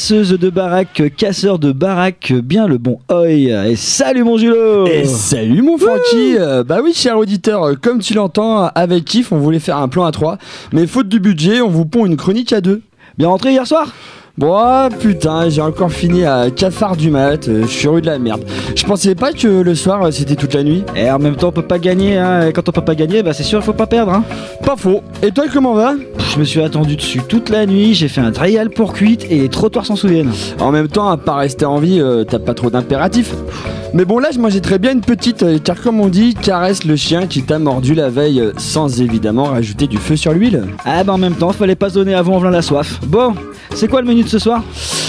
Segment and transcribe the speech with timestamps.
[0.00, 3.28] Casseuse de baraque, casseur de baraque, bien le bon oi.
[3.28, 4.86] Et salut mon Julo.
[4.86, 6.36] Et salut mon Francky.
[6.38, 9.88] Euh, Bah oui cher auditeur, euh, comme tu l'entends, avec Kiff on voulait faire un
[9.88, 10.38] plan à 3
[10.72, 12.80] Mais faute de budget, on vous pond une chronique à 2
[13.18, 13.92] Bien rentré hier soir?
[14.40, 18.00] Bon ah, putain, j'ai encore fini à 4 phares du mat, euh, je suis rue
[18.00, 18.42] de la merde
[18.74, 21.48] Je pensais pas que le soir euh, c'était toute la nuit Et en même temps
[21.48, 22.46] on peut pas gagner, hein.
[22.46, 24.14] et quand on peut pas gagner, bah c'est sûr il faut pas perdre.
[24.14, 24.24] Hein.
[24.64, 25.92] Pas faux Et toi comment va?
[26.32, 29.40] Je me suis attendu dessus toute la nuit, j'ai fait un trial pour cuite et
[29.40, 30.30] les trottoirs s'en souviennent.
[30.60, 33.34] En même temps, à part rester en vie, euh, t'as pas trop d'impératifs
[33.94, 36.84] Mais bon là je mangeais très bien une petite, euh, car comme on dit, caresse
[36.84, 40.62] le chien qui t'a mordu la veille euh, Sans évidemment rajouter du feu sur l'huile
[40.84, 43.00] Ah bah en même temps, fallait pas zoner avant en la soif.
[43.08, 43.34] Bon,
[43.74, 44.62] c'est quoi le menu de ce soir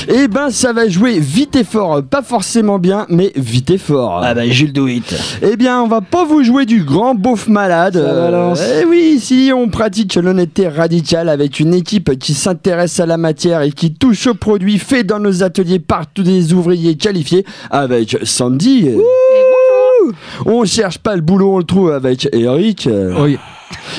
[0.09, 4.19] Eh ben ça va jouer vite et fort, pas forcément bien, mais vite et fort.
[4.23, 5.16] Ah bah Jules do it.
[5.44, 8.03] Eh bien on va pas vous jouer du grand beauf malade.
[8.81, 13.61] Eh oui, ici on pratique l'honnêteté radicale avec une équipe qui s'intéresse à la matière
[13.61, 18.17] et qui touche aux produits faits dans nos ateliers par tous des ouvriers qualifiés avec
[18.23, 18.89] Sandy.
[20.47, 22.89] On cherche pas le boulot, on le trouve avec Eric.
[23.19, 23.38] Oui.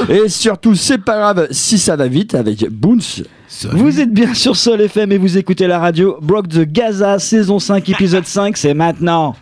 [0.08, 3.22] Et surtout, c'est pas grave si ça va vite avec Boons.
[3.60, 7.58] Vous êtes bien sur Sol FM et vous écoutez la radio Brock de Gaza, saison
[7.58, 9.36] 5, épisode 5, c'est maintenant.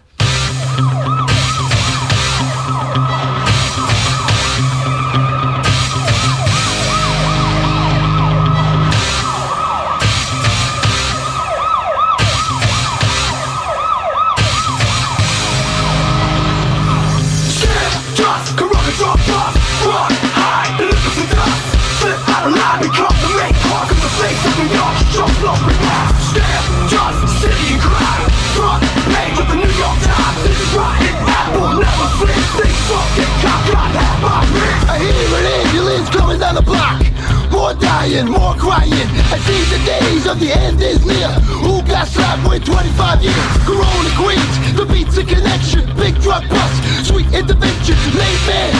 [40.38, 41.28] The the end is near.
[41.58, 43.50] Who got slapped with 25 years?
[43.66, 45.82] Corona Queens, the beats a connection.
[45.96, 47.98] Big drug bust, sweet intervention.
[48.14, 48.72] Late man,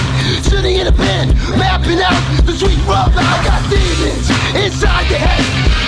[0.47, 3.11] sitting in a pen, mapping out the sweet rub.
[3.17, 5.43] I got demons inside your head.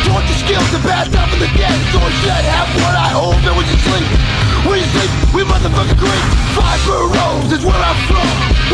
[0.07, 1.79] Torture skills, the bad stuff in the dead.
[1.95, 3.39] I should have what I hold.
[3.47, 4.09] And when you sleep,
[4.67, 6.25] when you sleep, we motherfucking great.
[6.55, 8.29] Five boroughs is where I'm from.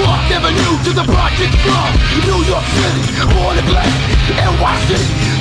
[0.05, 1.89] Walk Avenue to the project from
[2.29, 3.03] New York City,
[3.35, 3.91] born and black,
[4.37, 4.91] NYC,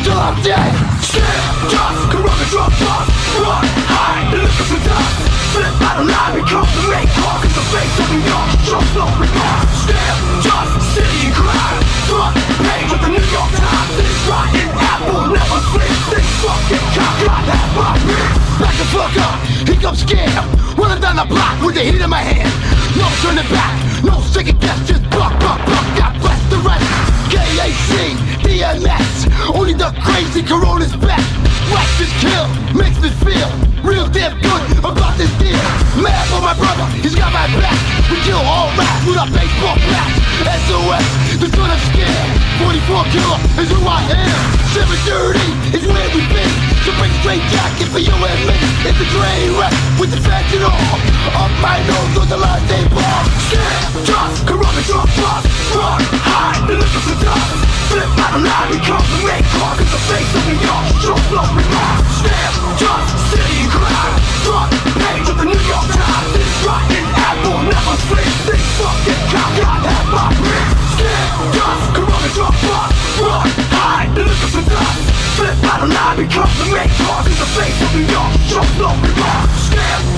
[0.03, 0.71] till I'm dead.
[1.03, 3.07] Stare, just corona drop off.
[3.37, 5.17] Run high, look at the dust.
[5.53, 8.49] Slip out of line, become the main talk of the face of New York.
[8.67, 9.67] Jump low, remark.
[9.83, 11.86] Stare, just city and crime.
[12.07, 13.91] Front page of the New York Times.
[13.99, 16.03] This rotten apple never sleeps.
[16.11, 18.47] This fucking cop got that by me.
[18.57, 19.37] Back the fuck up,
[19.69, 20.41] here comes scam
[20.81, 22.49] Running down the block with the heat in my hand
[22.97, 26.81] No turning back, no second guess Just buck, buck, buck, God bless the rest
[27.29, 31.21] KAC, DMS Only the crazy corona's back
[31.69, 33.45] Righteous kill, makes me feel
[33.85, 35.61] Real damn good about this deal
[36.01, 37.77] Mad for my brother, he's got my back
[38.09, 40.17] We kill all rats with our baseball bats
[40.65, 41.05] SOS,
[41.37, 42.31] the son of scared
[42.61, 44.41] 44 killer is who I am
[44.73, 46.53] 730 is where we've been
[46.85, 50.73] So bring straight jacket for you and me It's a train wreck with the fentanyl
[51.37, 55.43] Up my nose with the last day bomb Stare, just corona drop off.
[55.71, 56.03] Run
[56.67, 57.55] look at the dust.
[57.87, 60.85] Flip out of line, become the main talk of the face of New York.
[60.99, 62.03] Jump low, remark.
[62.19, 64.19] Stare, just city and crime.
[64.43, 66.29] Front page of the New York Times.
[66.35, 68.33] This rotten Never sleep
[68.77, 70.27] fucking got half my
[71.53, 72.29] dust, corona,
[73.21, 74.61] Run, hide, look the
[75.37, 76.89] Flip out line, the main
[77.37, 78.33] the face of New York,
[78.81, 78.89] no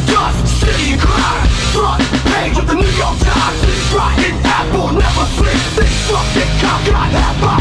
[0.07, 3.59] dust, city and crime Front page of the New York Times.
[3.67, 3.91] It's
[4.95, 5.25] never
[6.07, 7.59] fucking got half my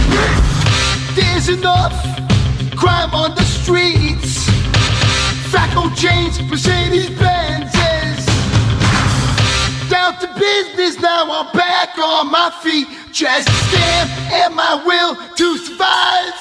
[1.48, 1.94] enough
[2.76, 4.48] crime on the streets.
[5.50, 7.72] Facto chains, Mercedes Benz,
[9.88, 12.88] down to business now, I'm back on my feet.
[13.10, 16.34] Just stand and my will to survive.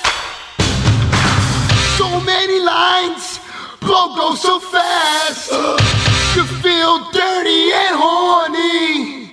[1.97, 3.39] So many lines
[3.79, 5.49] blow goes so fast.
[6.35, 9.31] You feel dirty and horny.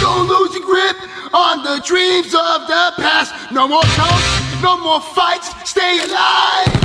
[0.00, 0.96] Don't lose your grip
[1.34, 3.34] on the dreams of the past.
[3.50, 5.50] No more coats, no more fights.
[5.68, 6.84] Stay alive.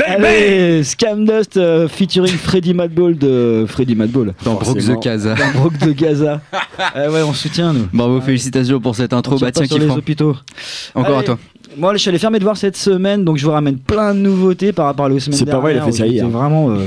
[0.06, 4.34] Allez, Scam Dust euh, featuring Freddy Madball de Freddy Madball.
[4.44, 5.00] Dans Brook Forcément.
[5.00, 5.36] the Casa.
[5.36, 6.42] Dans Brook de Gaza.
[6.95, 7.88] Eh ouais, on soutient nous.
[7.94, 9.38] Bravo, félicitations pour cette intro.
[9.38, 10.36] Bah tiens, sur les hôpitaux.
[10.95, 11.38] Encore à toi.
[11.78, 14.19] Moi, je suis allé faire mes devoirs cette semaine, donc je vous ramène plein de
[14.19, 16.28] nouveautés par rapport à la semaine C'est pas vrai, il a fait ça hier.
[16.28, 16.86] vraiment euh,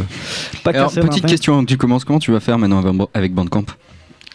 [0.64, 2.04] pas Alors, cassé petite question tu commences.
[2.04, 3.64] Comment tu vas faire maintenant avec- avec Bandcamp?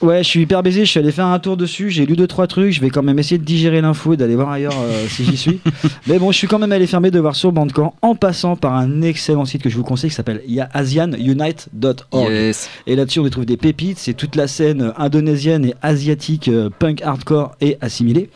[0.02, 0.84] Ouais, je suis hyper baisé.
[0.84, 1.92] Je suis allé faire un tour dessus.
[1.92, 2.72] J'ai lu deux trois trucs.
[2.72, 5.38] Je vais quand même essayer de digérer l'info et d'aller voir ailleurs euh, si j'y
[5.38, 5.60] suis.
[6.08, 8.74] Mais bon, je suis quand même allé faire mes devoirs sur Bandcamp en passant par
[8.76, 10.42] un excellent site que je vous conseille qui s'appelle
[10.74, 12.32] asianunite.org.
[12.32, 12.70] Yes.
[12.88, 14.00] Et là-dessus, on y trouve des pépites.
[14.00, 18.30] C'est toute la scène indonésienne et asiatique, euh, punk, hardcore et assimilée.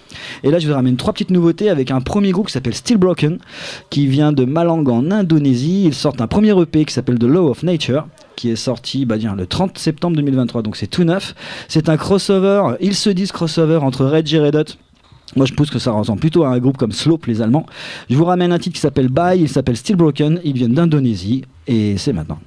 [0.44, 2.98] Et là, je vous ramène trois petites nouveautés avec un premier groupe qui s'appelle Still
[2.98, 3.40] Broken,
[3.90, 5.86] qui vient de Malang en Indonésie.
[5.86, 9.16] Ils sortent un premier EP qui s'appelle The Law of Nature qui est sorti bah,
[9.18, 11.36] le 30 septembre 2023, donc c'est tout neuf.
[11.68, 14.74] C'est un crossover, ils se disent crossover entre Red et Red Hot.
[15.36, 17.66] Moi je pense que ça ressemble plutôt à un groupe comme Slope les Allemands.
[18.10, 21.44] Je vous ramène un titre qui s'appelle Bye, il s'appelle Still Broken, ils viennent d'Indonésie
[21.68, 22.40] et c'est maintenant.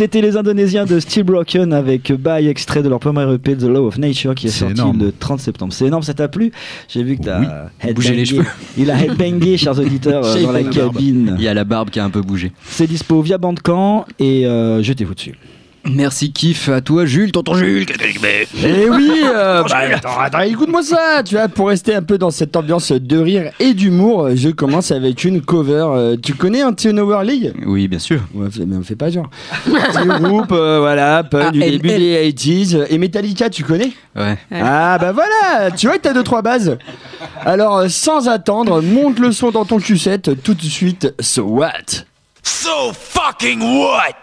[0.00, 3.88] C'était les Indonésiens de Steel Broken avec Bye, extrait de leur premier EP The Law
[3.88, 4.98] of Nature qui est, sorti énorme.
[4.98, 5.74] le 30 septembre.
[5.74, 6.52] C'est énorme, ça t'a plu?
[6.88, 7.92] J'ai vu que t'as Oui.
[7.92, 8.46] Bougé les cheveux.
[8.78, 11.34] Il a headbangé, chers auditeurs, euh, dans la cabine.
[11.36, 12.50] Il y a la barbe qui a un peu bougé.
[12.64, 15.34] C'est dispo via Bandcamp et euh, jetez-vous dessus.
[15.84, 17.86] Merci, kiff à toi, Jules, tonton Jules.
[18.62, 21.22] Eh oui, euh, bah, attends, attends, écoute-moi ça.
[21.24, 24.90] Tu vois, pour rester un peu dans cette ambiance de rire et d'humour, je commence
[24.90, 25.86] avec une cover.
[25.94, 27.52] Euh, tu connais Anti-Hour League?
[27.66, 28.20] Oui, bien sûr.
[28.34, 29.30] Ouais, mais on fait pas genre.
[29.64, 32.86] Petit groupe, euh, voilà, punk Ah, du elle- début elle- des 80s.
[32.90, 33.92] Et Metallica, tu connais?
[34.14, 34.36] Ouais.
[34.52, 36.76] Ah bah voilà, tu vois que t'as deux trois bases.
[37.44, 41.14] Alors sans attendre, monte le son dans ton Q7 tout de suite.
[41.20, 42.04] So what?
[42.42, 44.14] So fucking what?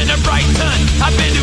[0.00, 0.80] been a Brighton.
[1.02, 1.39] I've been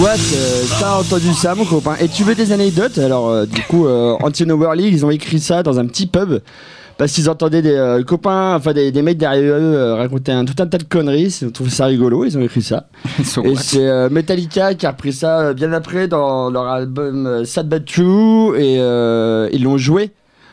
[0.00, 3.60] what euh, T'as entendu ça, mon copain Et tu veux des anecdotes Alors, euh, du
[3.62, 6.40] coup, euh, Anti-Nowhere League, ils ont écrit ça dans un petit pub.
[6.96, 10.60] Parce qu'ils entendaient des euh, copains, enfin des, des mecs derrière eux raconter un, tout
[10.62, 11.38] un tas de conneries.
[11.40, 12.88] Ils ont trouvé ça rigolo, ils ont écrit ça.
[13.24, 17.84] So Et c'est Metallica qui a repris ça bien après dans leur album Sad But
[17.84, 18.76] True et
[19.52, 20.12] ils l'ont joué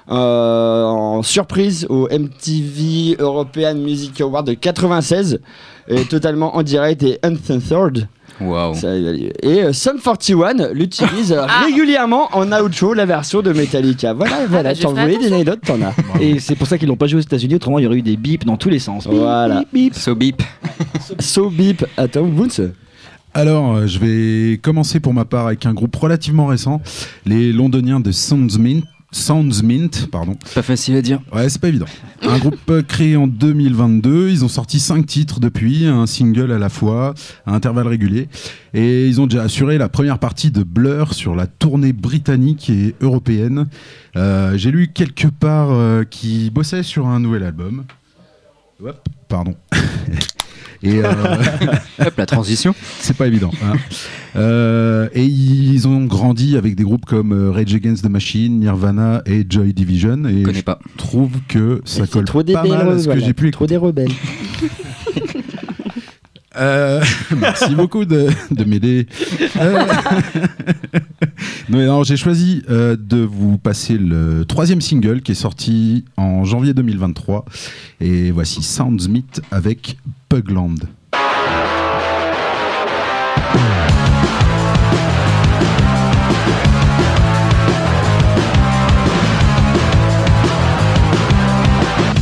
[0.10, 5.42] euh, en surprise au MTV European Music Award de 96
[5.90, 8.08] et totalement en direct et uncensored.
[8.40, 8.76] Waouh.
[8.76, 11.64] Ça, Et euh, Sum 41 l'utilise euh, Ah.
[11.66, 14.14] régulièrement en outro la version de Metallica.
[14.14, 15.94] Voilà, voilà, je t'en voulais des anecdotes, t'en as.
[16.22, 18.02] Et c'est pour ça qu'ils l'ont pas joué aux États-Unis, autrement il y aurait eu
[18.04, 19.08] des bips dans tous les sens.
[19.08, 19.60] Bip, Voilà.
[19.60, 19.94] bip, bip.
[19.96, 20.42] So beep.
[21.20, 22.72] So beep, attends, Boons
[23.34, 26.82] Alors, euh, je vais commencer pour ma part avec un groupe relativement récent,
[27.26, 28.82] les londoniens de Soundsmint.
[29.12, 30.36] Soundsmint, pardon.
[30.54, 31.22] Pas facile à dire.
[31.34, 31.86] Ouais, c'est pas évident.
[32.24, 34.30] Un groupe euh, créé en 2022.
[34.30, 37.14] Ils ont sorti cinq titres depuis, un single à la fois,
[37.46, 38.28] à intervalles réguliers.
[38.74, 42.96] Et ils ont déjà assuré la première partie de Blur sur la tournée britannique et
[43.00, 43.68] européenne.
[44.18, 47.86] Euh, J'ai lu quelque part euh, qu'ils bossaient sur un nouvel album.
[48.84, 49.56] Hop, pardon.
[50.84, 51.12] et euh,
[52.06, 52.76] Hop, la transition.
[53.00, 53.52] c'est pas évident.
[53.64, 53.74] hein.
[54.36, 59.22] Euh, et ils ont grandi avec des groupes comme euh, Rage Against the Machine, Nirvana
[59.26, 60.26] et Joy Division.
[60.26, 60.80] Et Je pas.
[60.98, 63.34] trouve que ça C'est colle trop des pas mal à belles, ce que voilà, j'ai
[63.34, 64.12] pu Trop des rebelles.
[66.60, 67.04] Euh,
[67.38, 69.06] merci beaucoup de, de m'aider.
[69.58, 69.84] Euh,
[71.70, 76.06] non, mais alors, j'ai choisi euh, de vous passer le troisième single qui est sorti
[76.18, 77.46] en janvier 2023.
[78.02, 79.98] Et voici Soundsmith avec
[80.30, 80.88] Pugland.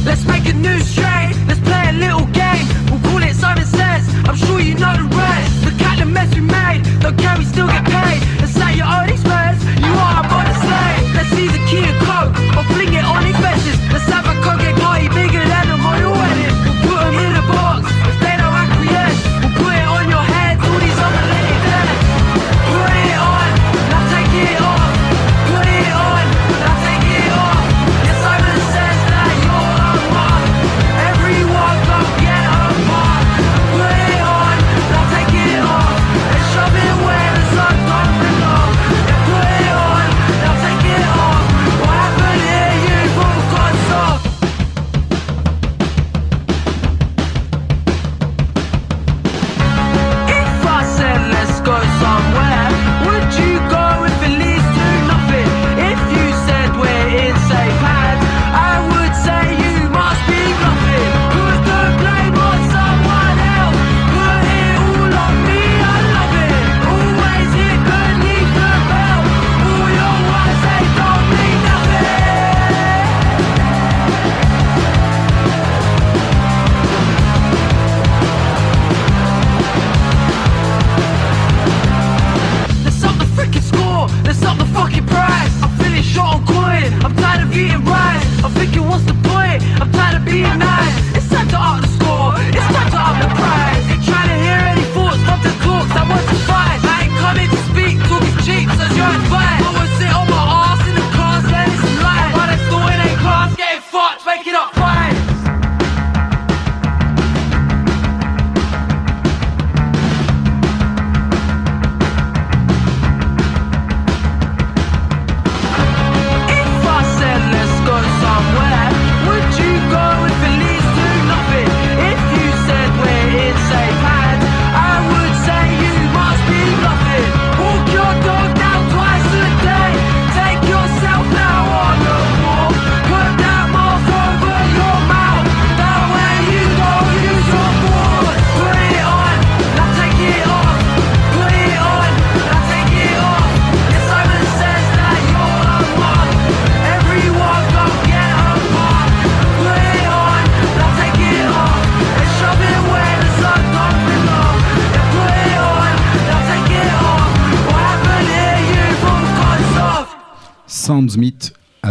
[0.05, 1.33] Let's make a new strain.
[1.47, 2.67] Let's play a little game.
[2.91, 4.07] We'll call it Simon Says.
[4.25, 5.65] I'm sure you know the rest.
[5.65, 6.83] The kind of mess we made.
[7.01, 8.21] Don't care, we still get paid.
[8.39, 8.85] Let's say your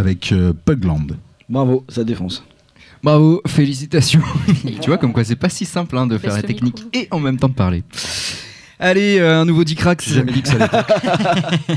[0.05, 1.07] avec euh, Pugland.
[1.49, 2.43] Bravo, ça défonce.
[3.03, 4.21] Bravo, félicitations.
[4.81, 6.89] tu vois, comme quoi c'est pas si simple hein, de faire la technique micro.
[6.93, 7.83] et en même temps de parler.
[8.79, 10.05] Allez, euh, un nouveau Dicrax.
[10.07, 11.67] J'ai jamais dit que ça allait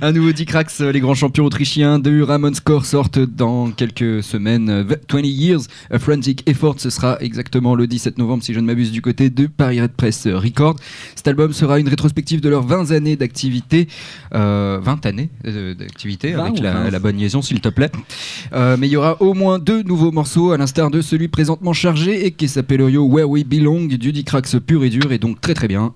[0.00, 0.80] un nouveau Dicrax.
[0.80, 4.70] euh, Les grands champions autrichiens de Ramon Score sortent dans quelques semaines.
[4.70, 5.60] euh, 20 Years,
[5.90, 6.76] a Frantic Effort.
[6.78, 9.92] Ce sera exactement le 17 novembre, si je ne m'abuse, du côté de Paris Red
[9.92, 10.76] Press Record.
[11.14, 13.86] Cet album sera une rétrospective de leurs 20 années d'activité.
[14.34, 16.90] Euh, 20 années euh, d'activité, 20 avec la, 20?
[16.90, 17.90] la bonne liaison, s'il te plaît.
[18.54, 21.74] Euh, mais il y aura au moins deux nouveaux morceaux, à l'instar de celui présentement
[21.74, 25.52] chargé et qui s'appelle Where We Belong, du Dicrax pur et dur, et donc très
[25.54, 25.92] très bien.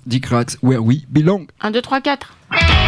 [0.61, 1.49] Where We Belong.
[1.61, 2.86] 1, 2, 3, 4.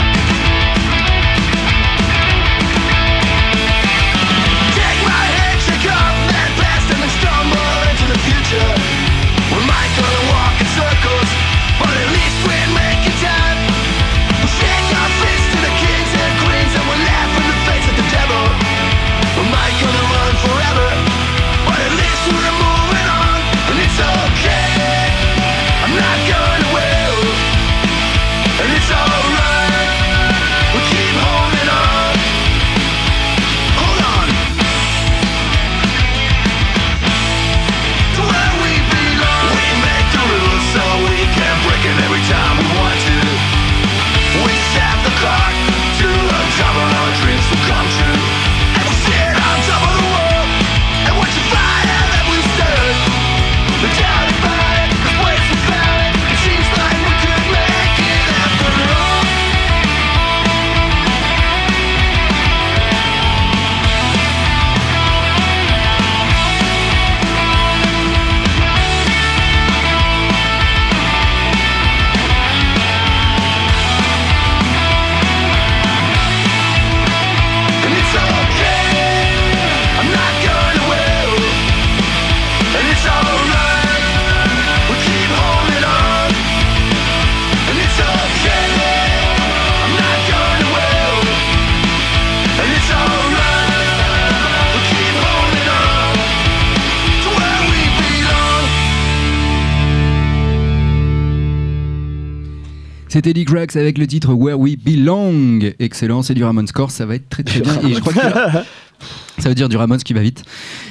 [103.18, 105.72] C'était Dick Rax avec le titre Where We Belong.
[105.81, 107.81] Excellent, c'est du Ramon Score, ça va être très très bien.
[107.88, 108.20] Et je crois que
[109.38, 110.44] ça veut dire du Ramones qui va vite.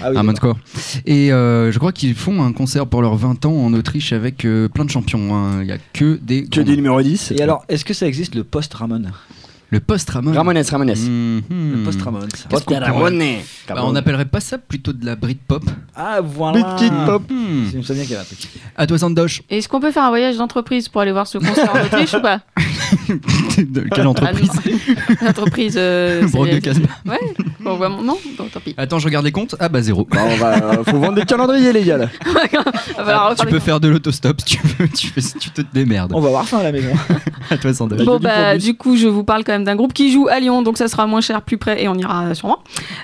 [0.04, 0.36] Ah oui.
[0.36, 0.58] Score.
[1.06, 4.44] Et euh, je crois qu'ils font un concert pour leurs 20 ans en Autriche avec
[4.44, 5.34] euh, plein de champions.
[5.38, 5.62] hein.
[5.62, 6.44] Il y a que des.
[6.44, 7.32] Que des numéros 10.
[7.32, 9.04] Et alors, est-ce que ça existe le post-Ramon?
[9.70, 10.32] Le post-Ramon.
[10.34, 10.94] Ramones, Ramones.
[10.96, 11.44] Mhm.
[11.50, 12.20] Le post-Ramon.
[12.22, 13.22] Qu'est-ce qu'on pourrait- Ramones.
[13.68, 15.64] Bah, on n'appellerait pas ça plutôt de la Britpop
[15.96, 16.76] Ah, voilà.
[16.76, 17.24] Petite pop.
[17.30, 17.66] Hmm.
[17.72, 18.48] Je me souviens qu'il y avait un truc.
[18.78, 19.42] À toi, Sandosh.
[19.50, 22.22] Est-ce qu'on peut faire un voyage d'entreprise pour aller voir ce concert en Autriche ou
[22.22, 22.40] pas?
[23.58, 24.50] De quelle entreprise?
[24.56, 24.97] Ah.
[25.22, 25.76] L'entreprise.
[25.78, 26.88] Euh, Broc de Casbah.
[27.06, 27.20] Ouais,
[27.62, 28.74] bon, vraiment, non, bon, tant pis.
[28.78, 29.56] Attends, je regarde les comptes.
[29.60, 30.06] Ah bah zéro.
[30.12, 31.98] Bah, on va, euh, faut vendre des calendriers, les gars.
[31.98, 32.10] là.
[32.98, 34.88] Va tu peux faire de l'autostop si tu veux.
[34.90, 36.12] Tu, fais, tu te démerdes.
[36.14, 36.92] On va voir ça à la maison.
[37.50, 38.04] À toi, Sandosh.
[38.04, 40.62] Bon bah du coup je vous parle quand même d'un groupe qui joue à Lyon
[40.62, 42.60] donc ça sera moins cher plus près et on ira sûrement.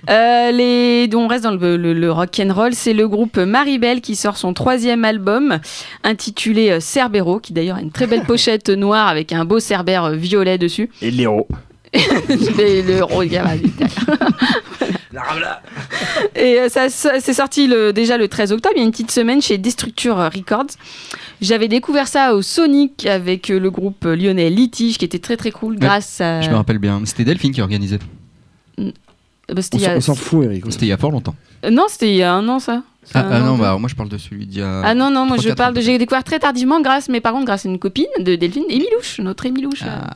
[0.10, 4.02] Euh, les on reste dans le, le, le rock and roll c'est le groupe Maribel
[4.02, 5.60] qui sort son troisième album
[6.04, 10.06] intitulé euh, Cerbero qui d'ailleurs a une très belle pochette noire avec un beau cerbère
[10.06, 10.90] euh, violet dessus.
[11.02, 11.48] Et l'héros.
[15.14, 15.62] Le regard
[16.36, 18.92] Et euh, ça, ça- c'est sorti le- déjà le 13 octobre, il y a une
[18.92, 20.72] petite semaine chez Destructure Records.
[21.42, 25.52] J'avais découvert ça au Sonic avec euh, le groupe lyonnais Litige qui était très très
[25.52, 26.42] cool grâce à.
[26.42, 27.02] Je me rappelle bien.
[27.06, 28.00] C'était Delphine qui organisait.
[28.80, 28.92] Euh,
[29.50, 30.64] bah, On s'en- a- fout, Eric.
[30.70, 31.36] C'était il y a fort longtemps.
[31.66, 32.82] Euh, Non, c'était il y a un an ça.
[33.14, 34.82] Ah, ah non, bah moi je parle de celui d'il y a.
[34.84, 35.82] Ah non, non, moi je parle de.
[35.82, 39.20] J'ai découvert très tardivement grâce, mais par contre grâce à une copine de Delphine, Emilouche,
[39.20, 39.84] notre Emilouche.
[39.86, 40.10] Ah.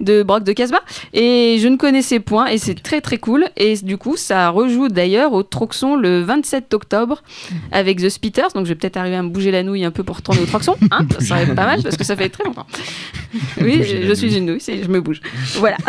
[0.00, 0.80] de Brock de Casbah.
[1.12, 3.44] Et je ne connaissais point et c'est très très cool.
[3.58, 7.22] Et du coup ça rejoue d'ailleurs au Troxon le 27 octobre
[7.70, 8.48] avec The Spitters.
[8.54, 10.46] Donc je vais peut-être arriver à me bouger la nouille un peu pour retourner au
[10.46, 12.66] Troxon hein, ça serait pas mal parce que ça fait très longtemps.
[13.60, 15.20] Oui je suis une nouille je me bouge.
[15.56, 15.76] Voilà.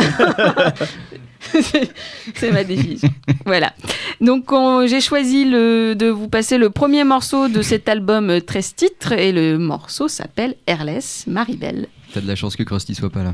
[2.36, 3.10] C'est- ma définition.
[3.46, 3.74] Voilà.
[4.20, 8.40] Donc on- j'ai choisi le, de vous passer le premier morceau de cet album euh,
[8.42, 11.88] 13 titres et le morceau s'appelle Airless Maribel.
[12.14, 13.34] T'as de la chance que Krusty soit pas là.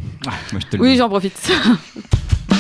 [0.52, 1.34] Moi, je te le oui j'en profite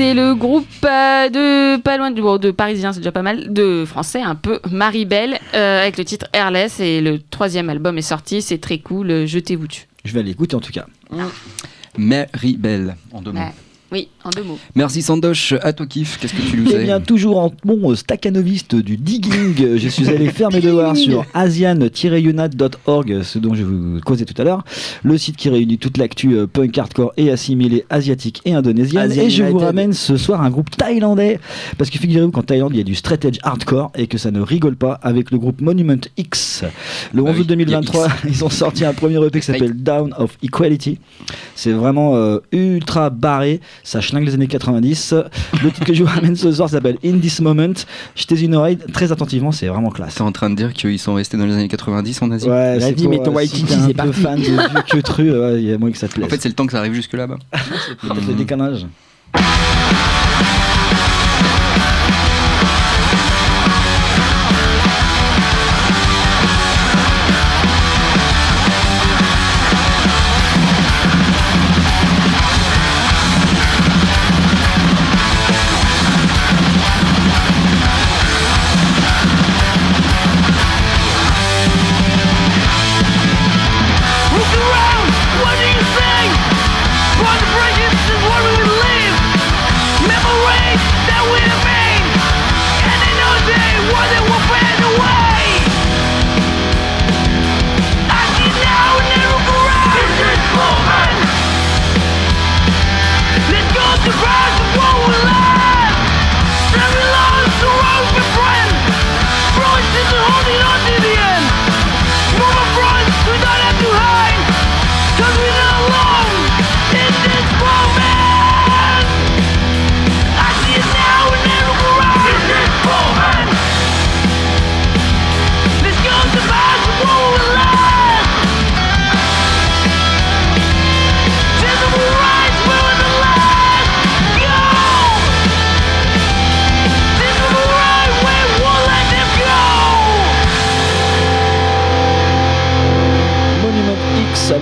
[0.00, 3.52] C'était le groupe euh, de pas loin de, bon, de Parisiens, c'est déjà pas mal,
[3.52, 8.00] de Français un peu, Maribel, euh, avec le titre Airless et le troisième album est
[8.00, 9.88] sorti, c'est très cool, euh, jetez-vous dessus.
[10.06, 10.86] Je vais aller écouter en tout cas.
[11.98, 13.40] Mary Bell, en deux mots.
[13.40, 13.52] Ouais.
[13.92, 14.58] Oui, en deux mots.
[14.76, 17.94] Merci Sandoche, à toi kiff, qu'est-ce que tu nous Eh as bien, toujours en bon
[17.96, 24.00] staccanoviste du digging, je suis allé faire mes devoirs sur asian-unat.org, ce dont je vous
[24.00, 24.64] causais tout à l'heure,
[25.02, 29.10] le site qui réunit toute l'actu euh, punk hardcore et assimilée asiatique et indonésienne.
[29.10, 31.40] Asian et je vous ramène ce soir un groupe thaïlandais,
[31.76, 34.30] parce que figurez-vous qu'en Thaïlande, il y a du straight edge hardcore et que ça
[34.30, 36.64] ne rigole pas avec le groupe Monument X.
[37.12, 40.14] Le 11 Bah oui, août 2023, ils ont sorti un premier EP qui s'appelle Down
[40.16, 40.98] of Equality.
[41.54, 45.14] C'est vraiment euh, ultra barré, ça schlingue les années 90.
[45.62, 47.72] Le titre que je vous ramène ce soir s'appelle In This Moment.
[48.14, 50.14] Jetez une oreille très attentivement, c'est vraiment classe.
[50.16, 52.78] T'es en train de dire qu'ils sont restés dans les années 90 en Asie Ouais,
[52.78, 54.20] Vas-y, c'est pour, mets ton un c'est peu parti.
[54.20, 56.26] fan de vieux queutru, ouais, il y a moins que ça te plaise.
[56.26, 57.38] En fait, c'est le temps que ça arrive jusque là-bas.
[58.02, 58.86] c'est le décalage.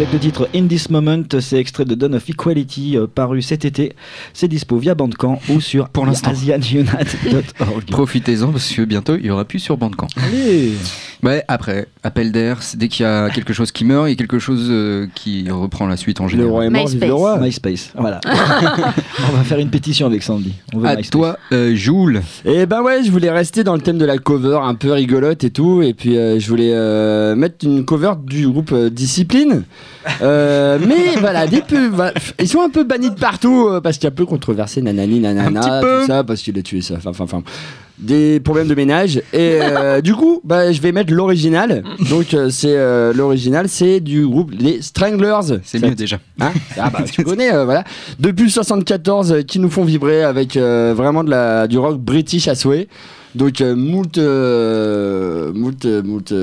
[0.09, 3.67] Avec le titre In This Moment, c'est extrait de Dawn of Equality euh, paru cet
[3.67, 3.93] été.
[4.33, 6.07] C'est dispo via Bandcamp ou sur Pour.
[7.91, 10.07] Profitez-en parce que bientôt il y aura plus sur Bandcamp.
[10.17, 10.73] Allez
[11.23, 14.17] Ouais, après, appel d'air, dès qu'il y a quelque chose qui meurt, il y a
[14.17, 16.51] quelque chose euh, qui reprend la suite en Le général.
[16.53, 17.19] roi est mort, vive le MySpace.
[17.19, 17.39] roi.
[17.41, 18.21] MySpace, voilà.
[19.29, 20.53] On va faire une pétition avec Sandy.
[20.73, 21.11] On veut À MySpace.
[21.11, 22.23] toi, euh, Joule.
[22.45, 25.43] Et ben ouais, je voulais rester dans le thème de la cover, un peu rigolote
[25.43, 25.83] et tout.
[25.83, 29.65] Et puis euh, je voulais euh, mettre une cover du groupe euh, Discipline.
[30.21, 33.97] Euh, mais voilà, des peu, voilà, ils sont un peu bannis de partout euh, parce
[33.97, 36.95] qu'il y a un peu controversé, nanani, nanana, tout ça, parce qu'il a tué ça.
[36.97, 37.43] Enfin, enfin, enfin,
[37.99, 39.17] des problèmes de ménage.
[39.33, 41.83] Et euh, du coup, bah, je vais mettre l'original.
[42.11, 42.77] Donc c'est
[43.13, 45.61] l'original, c'est du groupe les Stranglers.
[45.65, 46.19] C'est mieux déjà.
[46.41, 47.83] Hein ah bah tu connais voilà
[48.21, 52.55] depuis 74 euh, qui nous font vibrer avec vraiment de la du rock british à
[52.55, 52.87] souhait
[53.35, 56.35] donc moult moult moult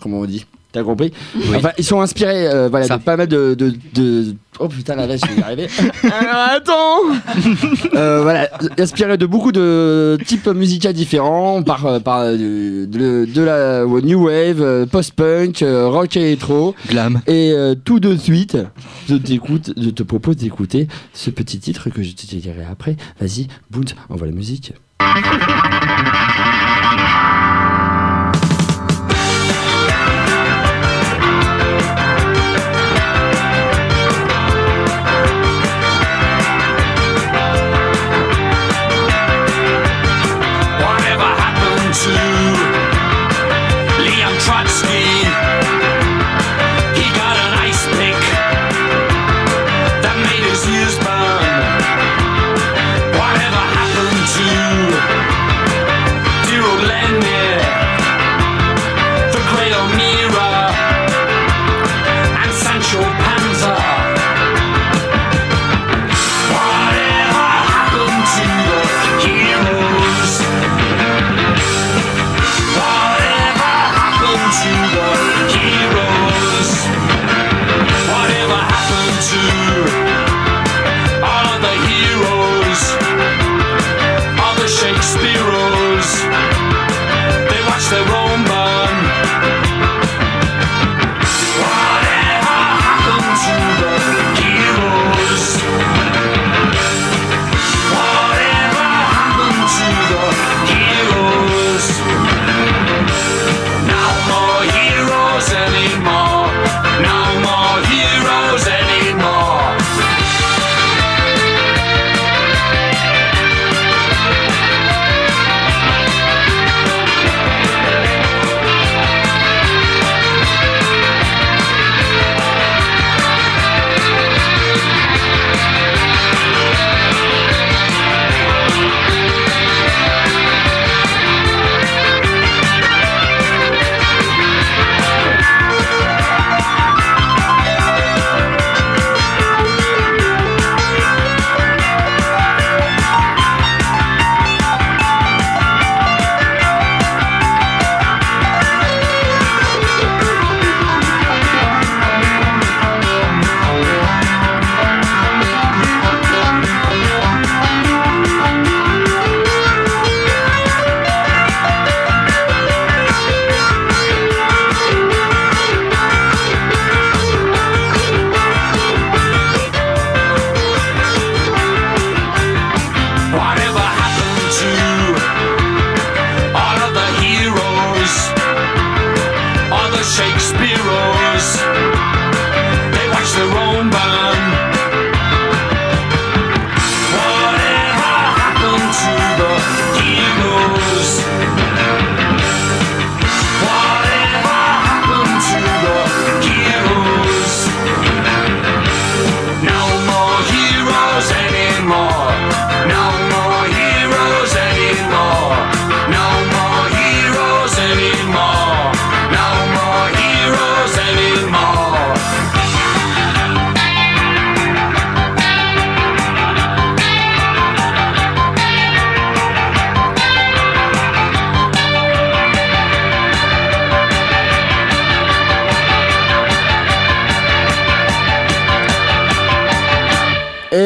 [0.00, 0.46] comment on dit?
[0.72, 1.12] T'as compris
[1.54, 5.06] Enfin, ils sont inspirés euh, voilà, de pas mal de, de, de- Oh putain, la
[5.06, 5.66] vache, je vais y arriver.
[6.04, 12.36] Alors, attends Euh, Voilà, inspirés de beaucoup de types musicaux différents, par, euh, par euh,
[12.86, 16.74] de, de la new wave, post-punk, rock et électro.
[16.88, 17.20] Glam.
[17.26, 18.56] Et euh, tout de suite,
[19.08, 22.96] je, t'écoute, je te propose d'écouter ce petit titre que je te dirai après.
[23.20, 24.72] Vas-y, Boons, envoie la musique.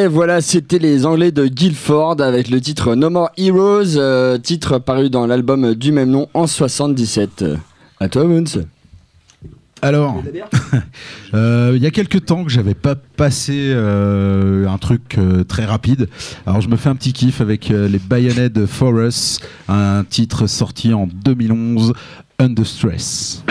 [0.06, 4.78] Et voilà, c'était les Anglais de Guilford avec le titre No More Heroes, euh, titre
[4.78, 7.44] paru dans l'album du même nom en 77.
[7.98, 8.44] À toi, Moons.
[9.82, 10.22] Alors,
[11.34, 15.64] euh, il y a quelques temps que j'avais pas passé euh, un truc euh, très
[15.64, 16.08] rapide.
[16.46, 20.94] Alors je me fais un petit kiff avec euh, les Bayonet Forest, un titre sorti
[20.94, 21.94] en 2011,
[22.38, 23.42] Under Stress.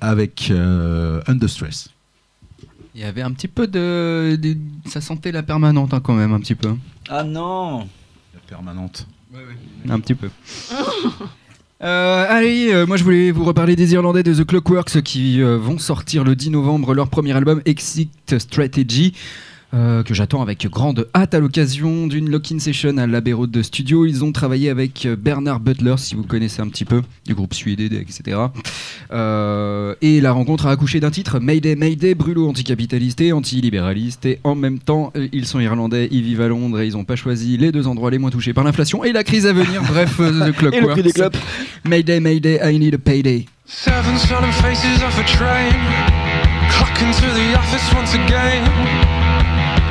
[0.00, 1.88] Avec euh, Under Stress.
[2.94, 4.36] Il y avait un petit peu de.
[4.40, 6.74] de- ça sentait la permanente hein, quand même, un petit peu.
[7.08, 7.88] Ah non
[8.34, 9.06] La permanente.
[9.88, 10.28] Un petit peu.
[11.84, 15.58] Euh, allez, euh, moi je voulais vous reparler des Irlandais de The Clockworks qui euh,
[15.58, 19.14] vont sortir le 10 novembre leur premier album Exit Strategy.
[19.74, 23.62] Euh, que j'attends avec grande hâte à l'occasion d'une lock-in session à l'Abbey Road de
[23.62, 24.04] Studio.
[24.04, 27.54] Ils ont travaillé avec euh, Bernard Butler, si vous connaissez un petit peu, du groupe
[27.54, 28.38] suédé, etc.
[29.12, 34.26] Euh, et la rencontre a accouché d'un titre Mayday, Mayday, brûlot anticapitaliste et antilibéraliste.
[34.26, 37.16] Et en même temps, ils sont irlandais, ils vivent à Londres et ils n'ont pas
[37.16, 39.82] choisi les deux endroits les moins touchés par l'inflation et la crise à venir.
[39.88, 40.74] Bref, The Clockworks.
[40.74, 41.38] Et le prix des clopes.
[41.84, 43.46] Mayday, Mayday, I need a payday.
[43.64, 45.72] Seven sullen faces off a train.
[46.68, 49.11] Clocking to the office once again.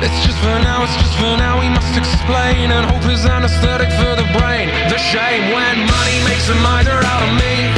[0.02, 2.74] It's just for now, it's just for now, we must explain.
[2.74, 4.66] And hope is anesthetic for the brain.
[4.90, 7.70] The shame when money makes a miser out of me.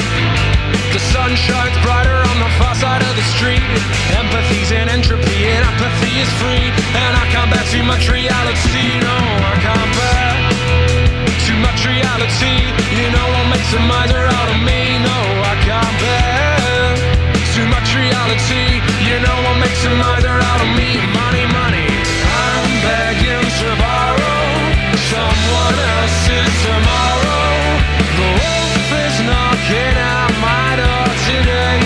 [0.96, 3.60] The sun shines brighter on the far side of the street.
[4.16, 6.72] Empathy's in entropy, and apathy is free.
[6.96, 10.32] And I can't bear too much reality, no, I can't bear
[11.44, 12.56] too much reality.
[12.88, 14.96] You know what makes a miser out of me?
[15.04, 16.88] No, I can't bear
[17.52, 18.80] too much reality.
[19.04, 21.13] You know what makes a miser out of me?
[29.64, 31.81] Knocking at my door today.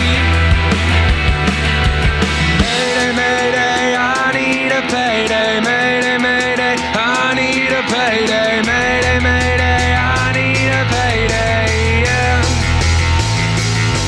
[2.59, 5.61] Mayday, mayday, I need a payday.
[5.61, 8.63] Mayday, mayday, I need a payday.
[8.67, 12.03] Mayday, mayday, I need a payday.
[12.03, 12.43] Yeah.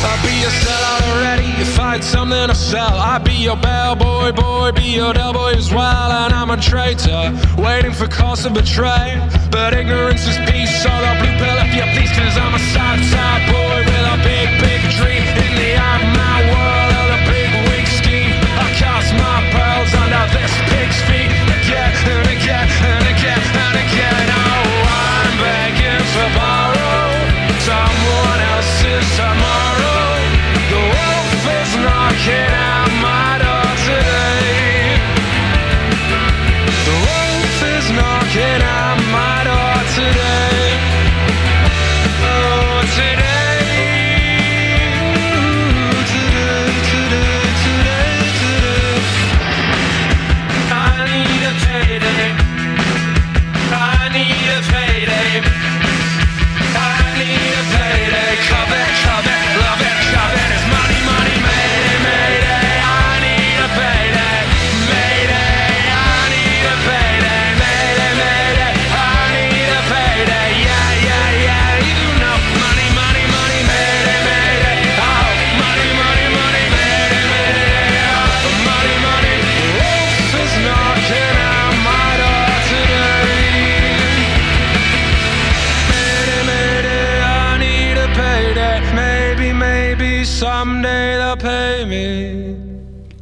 [0.05, 2.99] I'll be a sellout already I something to sell.
[2.99, 6.13] I'd be your bellboy, boy, boy, be your del boy as well.
[6.13, 9.17] And I'm a traitor, waiting for cause to betray.
[9.51, 12.13] But ignorance is peace, so the blue pill if you please.
[12.13, 14.70] Cause I'm a side side boy with a big, big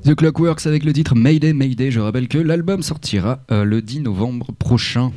[0.09, 1.91] The Clockworks avec le titre Mayday Mayday.
[1.91, 5.13] Je rappelle que l'album sortira euh, le 10 novembre prochain.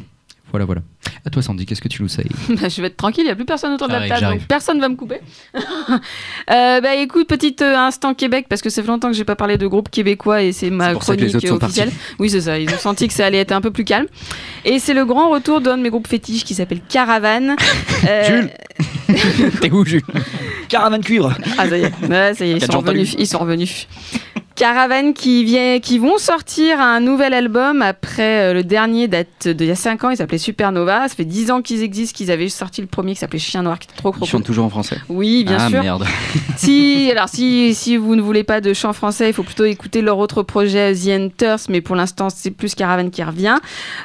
[0.49, 0.81] Voilà, voilà.
[1.25, 2.25] À toi, Sandy, qu'est-ce que tu nous sais?
[2.61, 4.47] Bah, je vais être tranquille, il n'y a plus personne autour de la table, donc
[4.47, 5.21] personne va me couper.
[6.49, 9.37] Euh, bah écoute, petite euh, instant Québec, parce que ça fait longtemps que j'ai pas
[9.37, 11.91] parlé de groupe québécois et c'est ma pour ça que les chronique officielle.
[12.19, 14.07] Oui, c'est ça, ils ont senti que ça allait être un peu plus calme.
[14.65, 17.55] Et c'est le grand retour d'un de mes groupes fétiches qui s'appelle Caravane.
[18.09, 20.01] Euh, Jules T'es où, Jules?
[20.67, 21.33] Caravane cuivre.
[21.57, 23.15] Ah, ça y est, ouais, ça y est, ils sont revenus.
[23.17, 23.87] Ils sont revenus.
[24.61, 29.65] Caravane qui, vient, qui vont sortir un nouvel album après euh, le dernier date d'il
[29.65, 31.07] y a 5 ans, il s'appelait Supernova.
[31.09, 33.79] Ça fait 10 ans qu'ils existent, qu'ils avaient sorti le premier qui s'appelait Chien Noir,
[33.79, 34.97] qui était trop trop Ils chantent toujours en français.
[35.09, 35.81] Oui, bien ah, sûr.
[35.81, 36.05] merde.
[36.57, 40.03] Si, alors si, si vous ne voulez pas de chant français, il faut plutôt écouter
[40.03, 43.57] leur autre projet The Enters, mais pour l'instant c'est plus Caravane qui revient.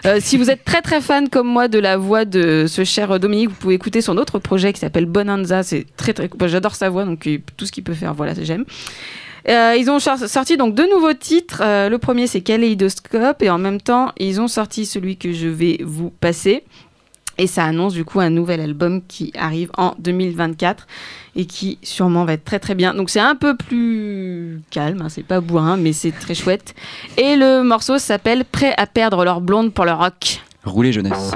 [0.06, 3.20] Euh, si vous êtes très très fan comme moi de la voix de ce cher
[3.20, 5.62] Dominique, vous pouvez écouter son autre projet qui s'appelle Bonanza.
[5.62, 8.64] C'est très très, j'adore sa voix, donc euh, tout ce qu'il peut faire, voilà, j'aime.
[9.48, 11.62] Euh, ils ont sorti donc deux nouveaux titres.
[11.64, 15.48] Euh, le premier c'est Kaleidoscope et en même temps ils ont sorti celui que je
[15.48, 16.64] vais vous passer.
[17.38, 20.86] Et ça annonce du coup un nouvel album qui arrive en 2024
[21.36, 22.94] et qui sûrement va être très très bien.
[22.94, 26.74] Donc c'est un peu plus calme, hein, c'est pas bourrin, mais c'est très chouette.
[27.18, 30.40] Et le morceau s'appelle Prêt à perdre leur blonde pour le rock.
[30.64, 31.32] Roulez jeunesse.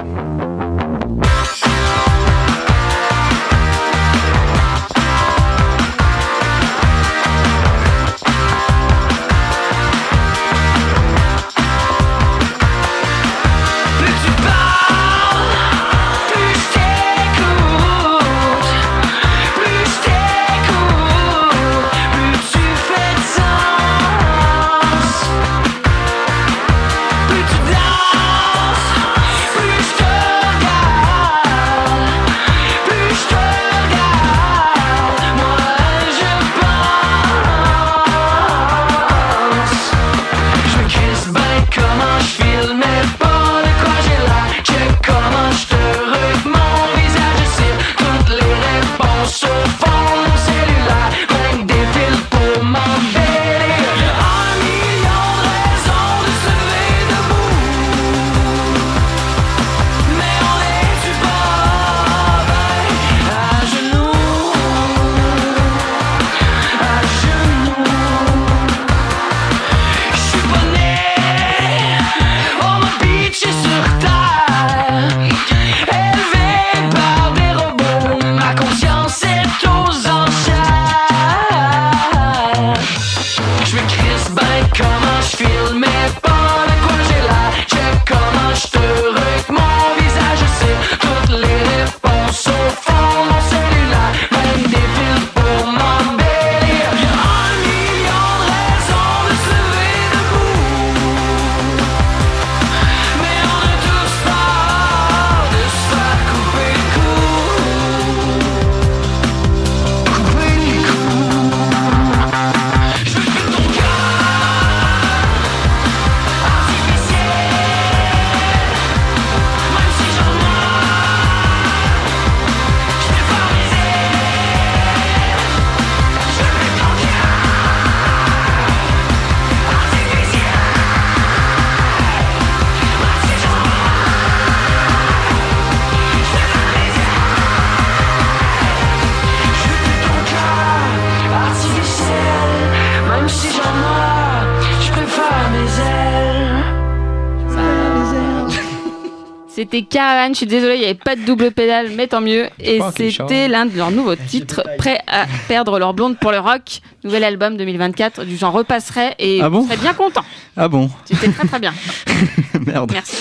[149.71, 152.49] C'était Caravane, je suis désolée, il n'y avait pas de double pédale, mais tant mieux.
[152.59, 156.81] Et c'était l'un de leurs nouveaux titres, Prêt à perdre leur blonde pour le rock.
[157.05, 160.25] Nouvel album 2024, du genre repasserait et Ah bon serez bien content.
[160.57, 161.73] Ah bon C'était très très bien.
[162.65, 162.91] Merde.
[162.91, 163.15] Merci.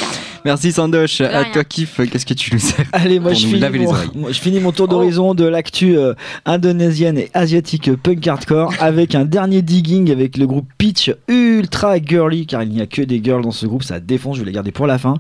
[0.45, 1.21] Merci Sandoche.
[1.21, 4.09] À toi, Kiff, qu'est-ce que tu nous sais Allez, moi je, nous finis mon, oreilles.
[4.15, 6.15] moi, je finis mon tour d'horizon de l'actu euh,
[6.47, 12.47] indonésienne et asiatique punk hardcore avec un dernier digging avec le groupe Pitch ultra girly
[12.47, 14.53] car il n'y a que des girls dans ce groupe, ça défonce, je vais les
[14.53, 15.15] garder pour la fin.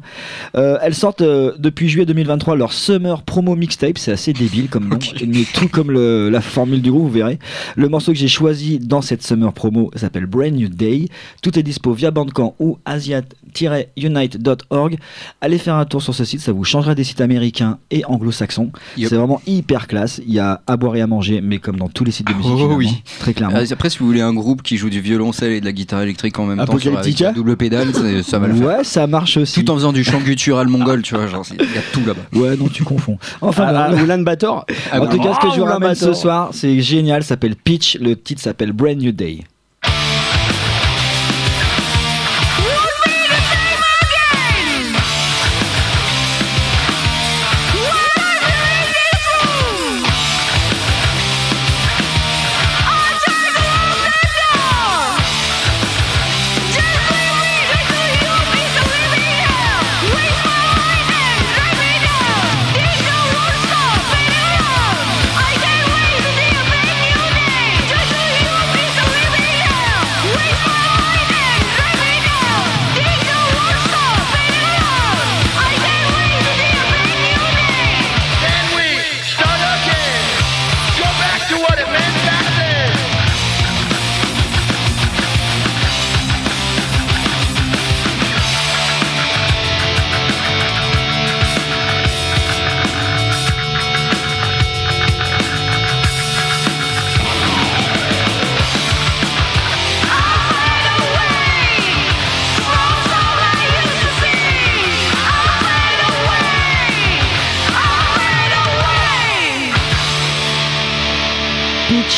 [0.57, 4.89] Euh, elles sortent euh, depuis juillet 2023 leur Summer Promo Mixtape, c'est assez débile comme
[4.89, 7.39] nom, mais tout comme le- la formule du groupe, vous verrez.
[7.77, 11.07] Le morceau que j'ai choisi dans cette Summer Promo s'appelle Brand New Day.
[11.43, 14.97] Tout est dispo via Bandcamp ou asiat-unite.org.
[15.41, 18.71] Allez faire un tour sur ce site, ça vous changera des sites américains et anglo-saxons.
[18.97, 19.09] Yep.
[19.09, 20.21] C'est vraiment hyper classe.
[20.27, 22.35] Il y a à boire et à manger, mais comme dans tous les sites de
[22.35, 23.03] musique, Oh oui.
[23.21, 23.57] très clairement.
[23.57, 26.03] Euh, Après, si vous voulez un groupe qui joue du violoncelle et de la guitare
[26.03, 28.67] électrique en même temps, sur, avec double pédale, ça, ça va le faire.
[28.67, 29.65] Ouais, ça marche aussi.
[29.65, 32.23] Tout en faisant du chant guttural mongol, tu vois, genre, il y a tout là-bas.
[32.39, 33.19] Ouais, non, tu confonds.
[33.41, 34.67] Enfin, Ah, bon, ah, Ulan Bator.
[34.93, 37.23] Ah, en tout cas, ce que je vous Ah, ramène ce soir, c'est génial.
[37.23, 37.99] Ça s'appelle Pitch.
[38.01, 39.41] Le titre s'appelle Brand New Day.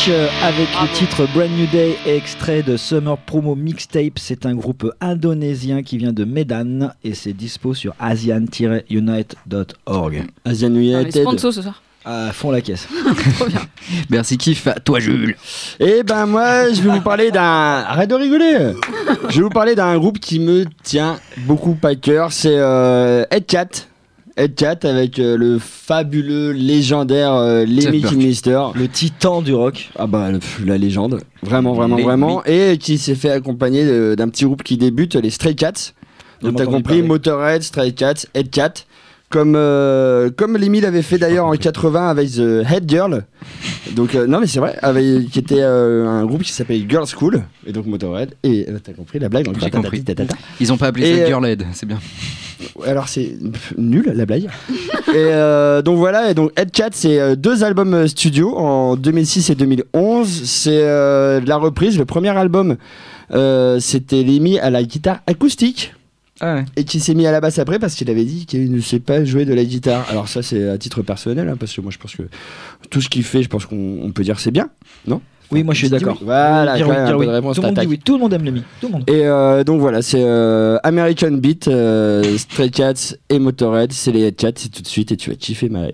[0.09, 4.17] Euh, avec le titre Brand New Day et extrait de Summer Promo Mixtape.
[4.17, 10.23] C'est un groupe indonésien qui vient de Medan et c'est dispo sur asian-unite.org.
[10.45, 11.39] Asian Ah, United.
[11.39, 11.81] ce soir.
[12.03, 12.87] À fond la caisse.
[13.37, 13.61] Trop bien.
[14.09, 15.37] Merci kiff à toi Jules.
[15.79, 17.41] Et ben moi, je vais vous parler d'un.
[17.87, 18.73] Arrête de rigoler.
[19.29, 22.33] Je vais vous parler d'un groupe qui me tient beaucoup à cœur.
[22.33, 23.69] C'est euh, Headcat.
[24.35, 28.13] Headcat avec euh, le fabuleux, légendaire euh, Lemmy Burke.
[28.13, 28.59] Kilmister.
[28.75, 29.89] Le titan du rock.
[29.97, 34.29] Ah bah le- la légende, vraiment vraiment vraiment, et qui s'est fait accompagner de- d'un
[34.29, 35.93] petit groupe qui débute, les Stray Cats.
[36.41, 37.01] Donc t'as entendu compris, parler.
[37.03, 38.73] Motorhead, Stray Cats, Headcat.
[39.33, 43.23] Comme, euh, comme Lemmy l'avait fait d'ailleurs en 80 avec The Head Girl.
[43.95, 47.07] Donc, euh, non, mais c'est vrai, avec, qui était euh, un groupe qui s'appelait Girls
[47.07, 47.41] School.
[47.65, 48.35] Et donc Motorhead.
[48.43, 50.03] Et euh, t'as compris la blague J'ai compris.
[50.03, 50.35] tatata.
[50.59, 51.97] Ils ont pas appelé ça Girlhead, c'est bien.
[52.85, 53.31] Alors c'est
[53.75, 54.49] nul la blague.
[55.15, 60.27] et donc voilà, et donc Headcat c'est deux albums studio en 2006 et 2011.
[60.45, 61.97] C'est de la reprise.
[61.97, 62.77] Le premier album
[63.79, 65.93] c'était Lemmy à la guitare acoustique
[66.41, 66.65] Ah ouais.
[66.75, 68.99] et qui s'est mis à la basse après parce qu'il avait dit qu'il ne sait
[68.99, 70.05] pas jouer de la guitare.
[70.09, 72.23] Alors ça c'est à titre personnel hein, parce que moi je pense que
[72.89, 74.69] tout ce qu'il fait, je pense qu'on on peut dire c'est bien,
[75.07, 75.21] non?
[75.51, 76.17] Oui, moi je suis d'accord.
[76.19, 76.25] oui.
[76.25, 77.27] Voilà, Dire oui, dire oui.
[77.27, 77.99] réponse, Tout le monde dit oui.
[77.99, 78.63] Tout le monde aime Lemmy.
[78.81, 79.03] Tout le monde.
[79.07, 84.21] Et euh, donc voilà, c'est euh, American Beat, euh, Stray Cats et Motorhead, c'est les
[84.23, 85.93] Headcats, c'est tout de suite et tu vas kiffer Marie.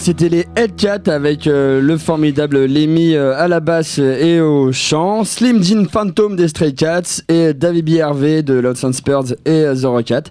[0.00, 5.24] C'était les Headcats avec euh, le formidable Lemmy euh, à la basse et au chant,
[5.24, 7.98] Slim Jean Phantom des Stray Cats et David B.
[8.00, 10.30] Harvey de and Spurs et euh, The Rocket.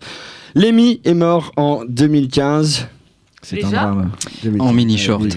[0.55, 2.87] Lemmy est mort en 2015
[3.43, 4.11] C'est un drame.
[4.59, 5.21] En mini short.
[5.23, 5.29] Oui.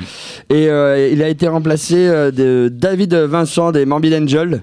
[0.50, 4.62] Et euh, il a été remplacé euh, de David Vincent des Morbid Angel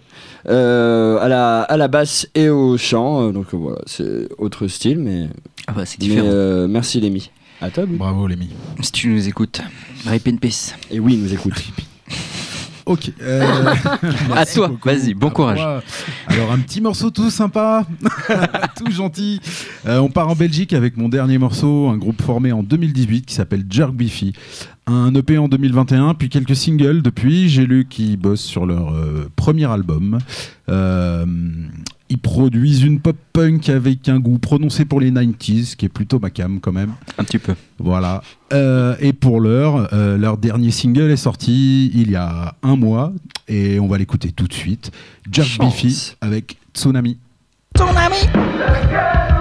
[0.49, 3.27] euh, à, la, à la basse et au chant.
[3.27, 5.27] Euh, donc voilà, c'est autre style, mais,
[5.67, 6.27] Ah bah c'est mais, différent.
[6.27, 7.29] euh, merci Lémi.
[7.61, 7.69] À.
[7.85, 8.49] Bravo, Lémi.
[8.81, 9.61] Si tu nous écoutes,
[10.05, 10.73] rip in peace.
[10.89, 11.53] Et oui, il nous écoute.
[12.85, 13.11] Ok.
[13.21, 13.75] euh,
[14.35, 15.59] À toi, vas-y, bon À courage.
[15.59, 15.83] moi.
[16.25, 17.85] Alors, un petit morceau tout sympa,
[18.75, 19.39] tout gentil.
[19.85, 23.35] Euh, on part en Belgique avec mon dernier morceau, un groupe formé en 2018 qui
[23.35, 24.33] s'appelle Jerk Beefy.
[24.87, 27.47] Un EP en 2021, puis quelques singles depuis.
[27.47, 30.17] J'ai lu qu'ils bossent sur leur euh, premier album.
[32.09, 36.19] Ils produisent une pop punk avec un goût prononcé pour les 90s, qui est plutôt
[36.19, 36.93] ma cam quand même.
[37.17, 37.53] Un petit peu.
[37.77, 38.23] Voilà.
[38.51, 43.13] Euh, et pour l'heure, euh, leur dernier single est sorti il y a un mois
[43.47, 44.91] et on va l'écouter tout de suite.
[45.31, 45.59] Chance.
[45.59, 47.17] Beefy avec Tsunami.
[47.77, 49.38] You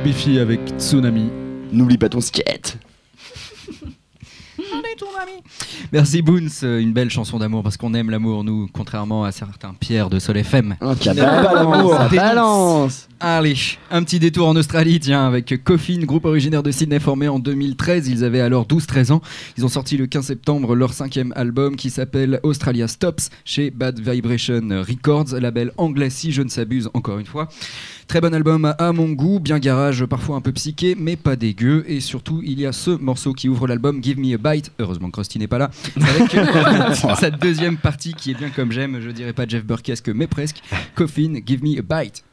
[0.00, 1.30] Jerk Beefy avec Tsunami.
[1.72, 2.78] N'oublie pas ton skate.
[5.92, 9.74] Merci Boons, euh, une belle chanson d'amour parce qu'on aime l'amour, nous, contrairement à certains
[9.78, 10.76] Pierre de Sol FM.
[10.80, 11.98] Oh, Qui pas l'amour.
[12.14, 13.08] balance.
[13.18, 13.56] Allez,
[13.90, 18.08] un petit détour en Australie, tiens, avec Coffin, groupe originaire de Sydney formé en 2013.
[18.08, 19.20] Ils avaient alors 12-13 ans.
[19.58, 24.00] Ils ont sorti le 15 septembre leur cinquième album qui s'appelle Australia Stops chez Bad
[24.00, 27.48] Vibration Records, label anglais si je ne s'abuse encore une fois.
[28.10, 31.84] Très bon album à- mon goût, bien garage, parfois un peu psyché, mais pas dégueu.
[31.86, 35.06] Et surtout, il y a ce morceau qui ouvre l'album Give Me a Bite, heureusement
[35.10, 35.70] que Krusty n'est pas là.
[35.94, 40.08] Avec euh, sa deuxième partie qui est bien comme j'aime, je dirais pas Jeff Burkesque,
[40.08, 40.60] mais presque.
[40.96, 42.24] Coffin, Give Me a Bite.